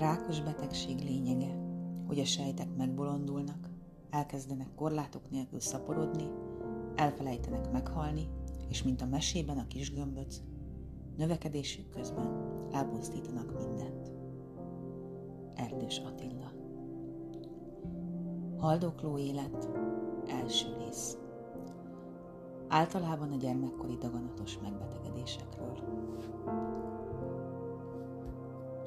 rákos 0.00 0.40
betegség 0.40 0.98
lényege, 0.98 1.58
hogy 2.06 2.18
a 2.18 2.24
sejtek 2.24 2.76
megbolondulnak, 2.76 3.70
elkezdenek 4.10 4.74
korlátok 4.74 5.30
nélkül 5.30 5.60
szaporodni, 5.60 6.28
elfelejtenek 6.94 7.72
meghalni, 7.72 8.28
és 8.68 8.82
mint 8.82 9.02
a 9.02 9.06
mesében 9.06 9.58
a 9.58 9.66
kis 9.66 9.92
gömböc, 9.92 10.40
növekedésük 11.16 11.90
közben 11.90 12.28
elpusztítanak 12.72 13.66
mindent. 13.66 14.10
Erdős 15.54 15.98
Attila 15.98 16.52
Haldokló 18.58 19.18
élet, 19.18 19.68
első 20.28 20.66
rész 20.78 21.18
Általában 22.68 23.32
a 23.32 23.36
gyermekkori 23.36 23.96
daganatos 23.96 24.58
megbetegedésekről. 24.58 25.78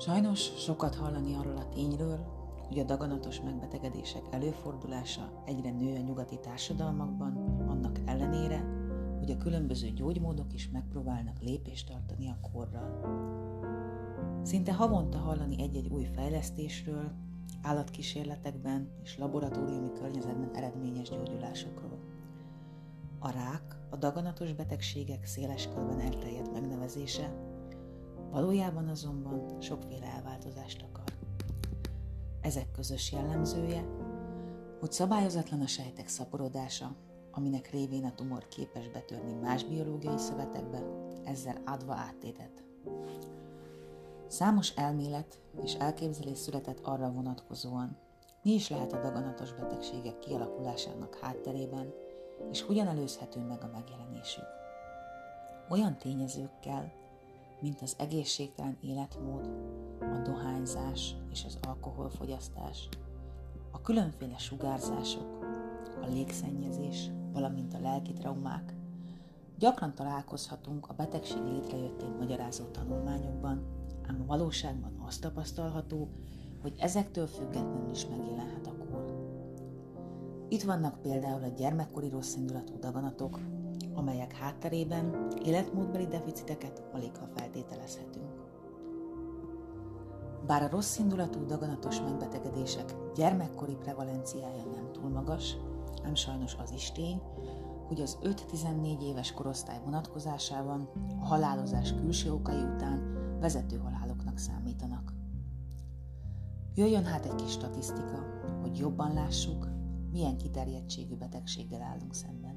Sajnos 0.06 0.40
sokat 0.58 0.96
hallani 0.96 1.34
arról 1.34 1.58
a 1.58 1.70
tényről, 1.70 2.20
hogy 2.68 2.80
a 2.80 2.84
daganatos 2.84 3.42
megbetegedések 3.42 4.22
előfordulása 4.32 5.44
egyre 5.46 5.72
nő 5.72 5.96
a 5.96 6.00
nyugati 6.00 6.40
társadalmakban, 6.40 7.62
annak 7.68 8.00
ellenére, 8.06 8.66
hogy 9.20 9.32
a 9.32 9.38
különböző 9.38 9.90
gyógymódok 9.90 10.54
is 10.54 10.70
megpróbálnak 10.70 11.42
lépést 11.42 11.88
tartani 11.88 12.28
a 12.28 12.50
korral. 12.52 13.02
Szinte 14.42 14.74
havonta 14.74 15.18
hallani 15.18 15.62
egy-egy 15.62 15.88
új 15.88 16.04
fejlesztésről, 16.16 17.12
állatkísérletekben 17.62 18.90
és 19.04 19.18
laboratóriumi 19.18 19.92
környezetben 19.92 20.56
eredményes 20.56 21.10
gyógyulásokról. 21.10 22.00
A 23.20 23.32
rák, 23.32 23.78
a 23.90 23.96
daganatos 23.96 24.54
betegségek 24.54 25.26
széles 25.26 25.68
körben 25.68 26.00
elterjedt 26.00 26.54
megnevezése, 26.54 27.53
valójában 28.34 28.88
azonban 28.88 29.62
sokféle 29.62 30.06
elváltozást 30.06 30.81
akar. 30.81 31.03
Ezek 32.42 32.72
közös 32.72 33.12
jellemzője, 33.12 33.86
hogy 34.80 34.92
szabályozatlan 34.92 35.62
a 35.62 35.67
sejtek 35.67 36.08
szaporodása, 36.08 36.95
aminek 37.31 37.70
révén 37.72 38.06
a 38.06 38.16
tumor 38.16 38.48
képes 38.48 38.89
betörni 38.89 39.34
más 39.34 39.64
biológiai 39.64 40.17
szövetekbe, 40.17 40.84
ezzel 41.23 41.61
adva 41.66 41.94
áttétet. 41.94 42.64
Számos 44.28 44.70
elmélet 44.76 45.39
és 45.64 45.73
elképzelés 45.73 46.38
született 46.38 46.80
arra 46.80 47.11
vonatkozóan, 47.11 47.98
mi 48.42 48.52
is 48.52 48.70
lehet 48.70 48.94
a 48.94 49.02
daganatos 49.02 49.54
betegségek 49.54 50.20
kialakulásának 50.20 51.16
hátterében, 51.22 51.94
és 52.52 52.61
hogyan 52.61 52.88
előzhető 52.88 53.39
meg 53.39 53.64
a 53.64 53.70
megjelenésük. 53.73 54.45
Olyan 55.70 55.98
tényezőkkel, 55.98 57.03
mint 57.64 57.81
az 57.81 57.95
egészségtelen 57.97 58.78
életmód, 58.81 59.50
a 60.00 60.22
dohányzás 60.23 61.16
és 61.31 61.45
az 61.45 61.58
alkoholfogyasztás, 61.61 62.89
a 63.72 63.81
különféle 63.81 64.38
sugárzások, 64.38 65.45
a 66.02 66.05
légszennyezés, 66.05 67.09
valamint 67.31 67.73
a 67.73 67.80
lelki 67.80 68.14
traumák, 68.14 68.75
gyakran 69.58 69.94
találkozhatunk 69.95 70.89
a 70.89 70.94
betegség 70.94 71.42
létrejöttét 71.44 72.20
magyarázó 72.20 72.66
tanulmányokban, 72.66 73.66
ám 74.08 74.22
a 74.22 74.25
valóságban 74.25 75.03
azt 75.05 75.22
tapasztalható, 75.22 76.09
hogy 76.61 76.75
ezektől 76.80 77.27
függetlenül 77.27 77.89
is 77.92 78.08
megjelenhet 78.08 78.67
a 78.67 78.75
kór. 78.75 79.14
Itt 80.50 80.64
vannak 80.64 81.02
például 81.02 81.44
a 81.44 81.48
gyermekkori 81.48 82.09
rosszindulatú 82.09 82.80
daganatok, 82.80 83.39
amelyek 83.94 84.36
hátterében 84.36 85.27
életmódbeli 85.45 86.08
deficiteket 86.08 86.83
alig 86.94 87.17
ha 87.17 87.27
feltételezhetünk. 87.36 88.44
Bár 90.45 90.63
a 90.63 90.69
rosszindulatú 90.69 91.45
daganatos 91.45 92.02
megbetegedések 92.02 92.95
gyermekkori 93.15 93.76
prevalenciája 93.76 94.64
nem 94.76 94.92
túl 94.92 95.09
magas, 95.09 95.58
ám 96.03 96.15
sajnos 96.15 96.55
az 96.55 96.71
is 96.71 96.92
tény, 96.92 97.21
hogy 97.87 98.02
az 98.02 98.17
5-14 98.23 99.02
éves 99.02 99.32
korosztály 99.32 99.80
vonatkozásában 99.83 100.89
a 101.21 101.26
halálozás 101.26 101.93
külső 101.93 102.33
okai 102.33 102.61
után 102.61 103.14
vezető 103.39 103.77
haláloknak 103.77 104.37
számítanak. 104.37 105.14
Jöjjön 106.76 107.05
hát 107.05 107.26
egy 107.26 107.36
kis 107.36 107.52
statisztika, 107.52 108.26
hogy 108.61 108.77
jobban 108.77 109.14
lássuk, 109.14 109.67
milyen 110.11 110.37
kiterjedtségű 110.37 111.15
betegséggel 111.15 111.82
állunk 111.82 112.14
szemben. 112.14 112.52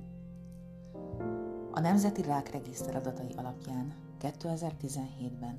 A 1.76 1.81
Nemzeti 1.81 2.22
Rákregiszter 2.22 2.97
adatai 2.97 3.32
alapján 3.37 3.94
2017-ben 4.20 5.59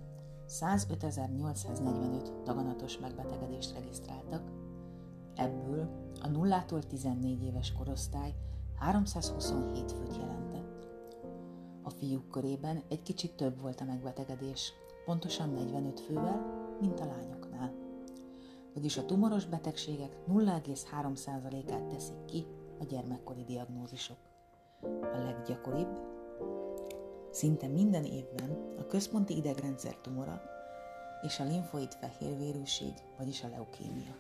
105.845 0.50 2.42
daganatos 2.44 2.98
megbetegedést 3.00 3.74
regisztráltak, 3.74 4.52
ebből 5.36 5.90
a 6.22 6.28
0-tól 6.28 6.88
14 6.88 7.44
éves 7.44 7.74
korosztály 7.74 8.34
327 8.80 9.92
főt 9.92 10.16
jelentett. 10.16 10.88
A 11.84 11.90
fiúk 11.90 12.30
körében 12.30 12.84
egy 12.90 13.02
kicsit 13.02 13.36
több 13.36 13.62
volt 13.62 13.82
a 13.82 13.86
megbetegedés, 13.86 14.74
pontosan 15.06 15.50
45 15.50 16.00
fővel, 16.00 16.46
mint 16.82 17.00
a 17.00 17.06
lányoknál. 17.06 17.74
Vagyis 18.74 18.98
a 18.98 19.06
tumoros 19.06 19.46
betegségek 19.46 20.18
0,3%-át 20.30 21.84
teszik 21.84 22.26
ki 22.26 22.46
a 22.80 22.84
gyermekkori 22.84 23.44
diagnózisok. 23.44 24.27
A 25.14 25.18
leggyakoribb, 25.18 26.00
szinte 27.32 27.68
minden 27.68 28.04
évben 28.04 28.76
a 28.78 28.86
központi 28.86 29.36
idegrendszer 29.36 29.96
tumora 29.96 30.42
és 31.22 31.40
a 31.40 31.44
linfoid 31.44 31.94
fehérvérűség, 31.94 32.94
vagyis 33.18 33.44
a 33.44 33.48
leukémia. 33.48 34.16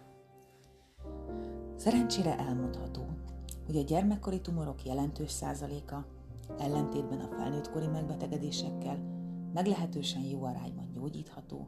Szerencsére 1.75 2.38
elmondható, 2.38 3.06
hogy 3.66 3.78
a 3.78 3.84
gyermekkori 3.84 4.41
tumorok 4.41 4.85
jelentős 4.85 5.31
százaléka, 5.31 6.06
ellentétben 6.57 7.19
a 7.19 7.35
felnőttkori 7.35 7.88
megbetegedésekkel, 7.88 8.97
meglehetősen 9.53 10.22
jó 10.22 10.44
arányban 10.44 10.91
gyógyítható, 10.94 11.67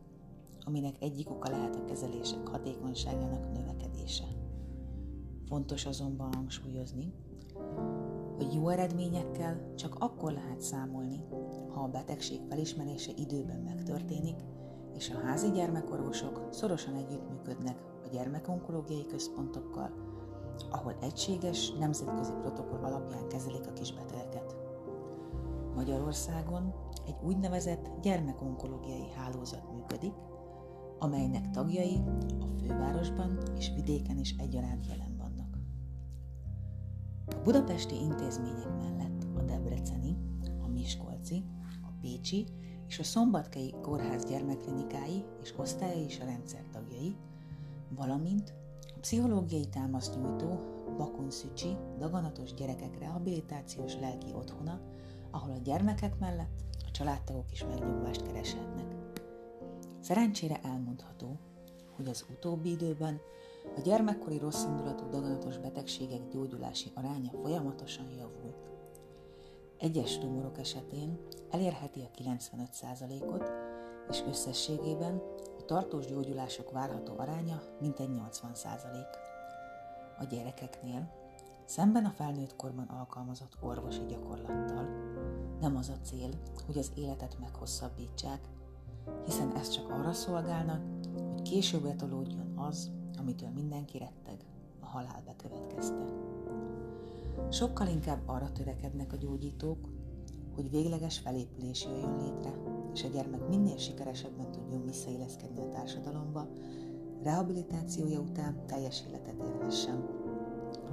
aminek 0.65 0.95
egyik 0.99 1.29
oka 1.29 1.49
lehet 1.49 1.75
a 1.75 1.85
kezelések 1.85 2.47
hatékonyságának 2.47 3.51
növekedése. 3.53 4.25
Fontos 5.47 5.85
azonban 5.85 6.33
hangsúlyozni, 6.33 7.13
hogy 8.39 8.53
jó 8.53 8.69
eredményekkel 8.69 9.73
csak 9.75 9.95
akkor 9.99 10.31
lehet 10.31 10.61
számolni, 10.61 11.23
ha 11.73 11.81
a 11.81 11.87
betegség 11.87 12.39
felismerése 12.49 13.11
időben 13.15 13.59
megtörténik, 13.59 14.35
és 14.93 15.09
a 15.09 15.25
házi 15.25 15.51
gyermekorvosok 15.51 16.47
szorosan 16.51 16.95
együttműködnek 16.95 17.77
a 18.05 18.07
gyermekonkológiai 18.11 19.05
központokkal, 19.05 19.91
ahol 20.71 20.95
egységes 21.01 21.71
nemzetközi 21.71 22.31
protokoll 22.41 22.83
alapján 22.83 23.27
kezelik 23.27 23.67
a 23.67 23.73
kisbetegeket. 23.73 24.55
Magyarországon 25.75 26.73
egy 27.07 27.15
úgynevezett 27.23 27.89
gyermekonkológiai 28.01 29.09
hálózat 29.15 29.71
működik, 29.73 30.13
amelynek 30.99 31.49
tagjai 31.49 32.01
a 32.39 32.45
fővárosban 32.61 33.37
és 33.57 33.71
vidéken 33.75 34.17
is 34.17 34.35
egyaránt 34.37 34.87
jelen. 34.87 35.08
A 37.29 37.41
budapesti 37.43 37.95
intézmények 37.95 38.77
mellett 38.77 39.27
a 39.37 39.41
Debreceni, 39.41 40.17
a 40.63 40.67
Miskolci, 40.67 41.43
a 41.81 41.91
Pécsi 42.01 42.45
és 42.87 42.99
a 42.99 43.03
Szombatkei 43.03 43.75
Kórház 43.81 44.25
gyermeklinikái 44.25 45.25
és 45.41 45.53
osztályai 45.57 46.05
is 46.05 46.19
a 46.19 46.25
rendszer 46.25 46.63
tagjai, 46.71 47.15
valamint 47.89 48.53
a 48.95 48.99
pszichológiai 48.99 49.65
támaszt 49.65 50.15
nyújtó 50.15 50.59
Bakun 50.97 51.31
Szücsi 51.31 51.77
daganatos 51.97 52.53
gyerekek 52.53 52.99
rehabilitációs 52.99 53.95
lelki 53.95 54.33
otthona, 54.33 54.79
ahol 55.31 55.51
a 55.51 55.57
gyermekek 55.63 56.19
mellett 56.19 56.63
a 56.87 56.91
családtagok 56.91 57.51
is 57.51 57.63
megnyugvást 57.63 58.23
kereshetnek. 58.23 58.95
Szerencsére 59.99 60.59
elmondható, 60.61 61.39
hogy 61.95 62.07
az 62.07 62.25
utóbbi 62.31 62.69
időben 62.71 63.19
a 63.77 63.81
gyermekkori 63.81 64.37
rosszindulatú 64.37 65.09
daganatos 65.09 65.57
betegségek 65.57 66.27
gyógyulási 66.27 66.91
aránya 66.93 67.31
folyamatosan 67.41 68.09
javult. 68.17 68.67
Egyes 69.77 70.17
tumorok 70.17 70.57
esetén 70.57 71.19
elérheti 71.49 72.01
a 72.01 72.21
95%-ot, 72.23 73.51
és 74.09 74.23
összességében 74.27 75.21
a 75.59 75.65
tartós 75.65 76.05
gyógyulások 76.05 76.71
várható 76.71 77.13
aránya 77.17 77.61
mintegy 77.79 78.09
80%. 78.09 78.15
A 80.19 80.23
gyerekeknél, 80.23 81.11
szemben 81.65 82.05
a 82.05 82.09
felnőtt 82.09 82.55
korban 82.55 82.85
alkalmazott 82.85 83.57
orvosi 83.61 84.05
gyakorlattal, 84.07 84.87
nem 85.59 85.75
az 85.75 85.89
a 85.89 86.05
cél, 86.05 86.29
hogy 86.65 86.77
az 86.77 86.91
életet 86.95 87.39
meghosszabbítsák, 87.39 88.39
hiszen 89.25 89.55
ez 89.55 89.69
csak 89.69 89.89
arra 89.89 90.13
szolgálnak, 90.13 90.81
hogy 91.31 91.41
később 91.41 91.83
letolódjon 91.83 92.57
az, 92.57 92.91
amitől 93.19 93.49
mindenki 93.49 93.97
retteg, 93.97 94.37
a 94.79 94.85
halál 94.85 95.23
bekövetkezte. 95.25 96.05
Sokkal 97.49 97.87
inkább 97.87 98.21
arra 98.25 98.51
törekednek 98.51 99.13
a 99.13 99.17
gyógyítók, 99.17 99.89
hogy 100.55 100.69
végleges 100.69 101.19
felépülés 101.19 101.85
jöjjön 101.85 102.17
létre, 102.17 102.53
és 102.93 103.03
a 103.03 103.07
gyermek 103.07 103.47
minél 103.47 103.77
sikeresebben 103.77 104.51
tudjon 104.51 104.85
visszaéleszkedni 104.85 105.61
a 105.61 105.69
társadalomba, 105.69 106.47
rehabilitációja 107.23 108.19
után 108.19 108.65
teljes 108.65 109.03
életet 109.07 109.43
élhessen. 109.43 110.07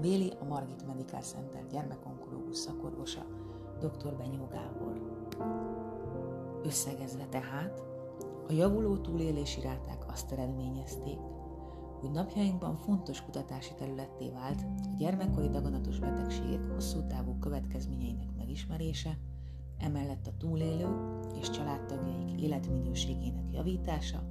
Véli 0.00 0.32
a 0.40 0.44
Margit 0.44 0.87
Medical 0.87 1.20
Center 1.20 1.67
gyermekonkológus 1.70 2.56
szakorvosa, 2.56 3.26
dr. 3.81 4.17
Benyó 4.17 4.46
Gábor. 4.50 5.00
Összegezve 6.64 7.26
tehát, 7.26 7.82
a 8.49 8.52
javuló 8.52 8.96
túlélési 8.96 9.61
ráták 9.61 10.05
azt 10.12 10.32
eredményezték, 10.32 11.19
hogy 12.01 12.11
napjainkban 12.11 12.77
fontos 12.77 13.23
kutatási 13.23 13.75
területté 13.75 14.31
vált 14.31 14.63
a 14.63 14.95
gyermekkori 14.99 15.49
daganatos 15.49 15.99
betegségek 15.99 16.73
hosszú 16.73 17.07
távú 17.07 17.39
következményeinek 17.39 18.29
megismerése, 18.37 19.19
emellett 19.79 20.27
a 20.27 20.37
túlélő 20.39 20.89
és 21.41 21.51
családtagjaik 21.51 22.41
életminőségének 22.41 23.53
javítása, 23.53 24.23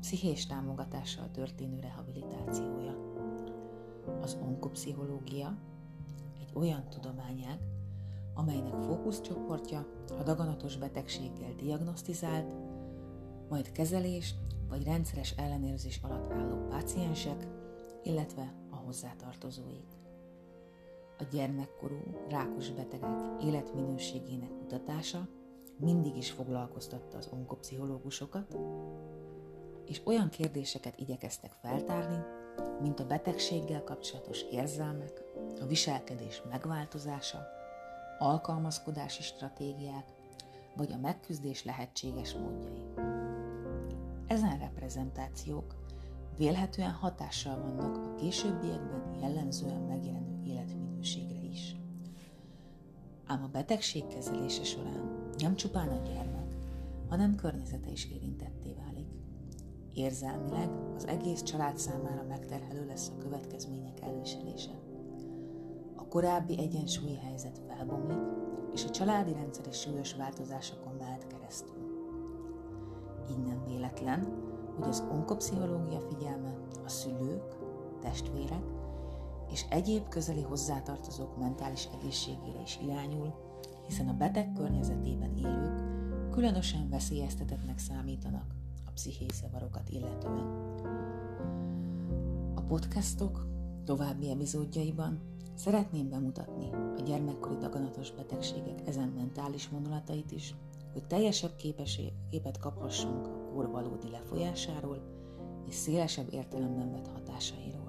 pszichés 0.00 0.46
támogatással 0.46 1.30
történő 1.30 1.80
rehabilitációja. 1.80 2.96
Az 4.22 4.36
onkopszichológia 4.42 5.58
egy 6.40 6.50
olyan 6.54 6.88
tudományág, 6.88 7.58
amelynek 8.34 8.82
fókuszcsoportja 8.82 9.86
a 10.18 10.22
daganatos 10.22 10.76
betegséggel 10.76 11.54
diagnosztizált, 11.56 12.54
majd 13.48 13.72
kezelés 13.72 14.34
vagy 14.72 14.84
rendszeres 14.84 15.34
ellenőrzés 15.36 16.00
alatt 16.02 16.32
álló 16.32 16.66
páciensek, 16.68 17.46
illetve 18.02 18.54
a 18.70 18.76
hozzátartozóik. 18.76 19.86
A 21.18 21.24
gyermekkorú 21.30 21.98
rákos 22.28 22.70
betegek 22.70 23.20
életminőségének 23.42 24.48
kutatása 24.58 25.28
mindig 25.76 26.16
is 26.16 26.30
foglalkoztatta 26.30 27.16
az 27.16 27.28
onkopszichológusokat, 27.32 28.56
és 29.86 30.00
olyan 30.04 30.28
kérdéseket 30.28 30.98
igyekeztek 30.98 31.52
feltárni, 31.62 32.24
mint 32.80 33.00
a 33.00 33.06
betegséggel 33.06 33.84
kapcsolatos 33.84 34.42
érzelmek, 34.42 35.22
a 35.60 35.66
viselkedés 35.66 36.42
megváltozása, 36.50 37.38
alkalmazkodási 38.18 39.22
stratégiák, 39.22 40.08
vagy 40.76 40.92
a 40.92 40.98
megküzdés 40.98 41.64
lehetséges 41.64 42.34
módjai. 42.34 43.20
Ezen 44.32 44.58
reprezentációk 44.58 45.74
vélhetően 46.36 46.90
hatással 46.90 47.60
vannak 47.60 47.96
a 47.96 48.14
későbbiekben 48.14 49.14
jellemzően 49.20 49.80
megjelenő 49.80 50.42
életminőségre 50.44 51.42
is. 51.42 51.76
Ám 53.26 53.42
a 53.42 53.48
betegség 53.48 54.06
kezelése 54.06 54.64
során 54.64 55.30
nem 55.38 55.56
csupán 55.56 55.88
a 55.88 56.06
gyermek, 56.06 56.56
hanem 57.08 57.34
környezete 57.34 57.90
is 57.90 58.10
érintetté 58.10 58.74
válik. 58.84 59.08
Érzelmileg 59.94 60.70
az 60.96 61.06
egész 61.06 61.42
család 61.42 61.78
számára 61.78 62.24
megterhelő 62.28 62.86
lesz 62.86 63.08
a 63.08 63.18
következmények 63.18 64.00
elviselése. 64.00 64.80
A 65.96 66.08
korábbi 66.08 66.58
egyensúlyi 66.58 67.16
helyzet 67.16 67.60
felbomlik, 67.68 68.22
és 68.72 68.84
a 68.84 68.90
családi 68.90 69.32
rendszer 69.32 69.66
is 69.66 69.80
súlyos 69.80 70.14
változásokon 70.14 70.94
mehet 70.94 71.26
keresztül. 71.26 71.91
Véletlen, 73.82 74.28
hogy 74.76 74.88
az 74.88 75.02
onkopszichológia 75.10 76.00
figyelme 76.00 76.54
a 76.84 76.88
szülők, 76.88 77.56
testvérek 78.00 78.62
és 79.52 79.64
egyéb 79.68 80.08
közeli 80.08 80.42
hozzátartozók 80.42 81.38
mentális 81.38 81.88
egészségére 81.98 82.60
is 82.64 82.78
irányul, 82.82 83.34
hiszen 83.86 84.08
a 84.08 84.16
beteg 84.16 84.52
környezetében 84.52 85.36
élők 85.36 85.80
különösen 86.30 86.88
veszélyeztetetnek 86.88 87.78
számítanak 87.78 88.54
a 88.86 88.90
pszichés 88.94 89.34
zavarokat 89.34 89.88
illetően. 89.88 90.74
A 92.54 92.60
podcastok 92.60 93.46
további 93.84 94.30
epizódjaiban 94.30 95.20
szeretném 95.54 96.08
bemutatni 96.08 96.70
a 96.72 97.00
gyermekkori 97.04 97.56
daganatos 97.56 98.12
betegségek 98.12 98.86
ezen 98.86 99.08
mentális 99.08 99.68
vonulatait 99.68 100.32
is, 100.32 100.54
hogy 100.92 101.06
teljesebb 101.06 101.56
képesé, 101.56 102.12
képet 102.30 102.58
kaphassunk 102.58 103.26
a 103.26 103.50
kor 103.54 103.70
valódi 103.70 104.10
lefolyásáról 104.10 105.02
és 105.68 105.74
szélesebb 105.74 106.32
értelemben 106.32 106.90
vett 106.90 107.06
hatásairól. 107.06 107.81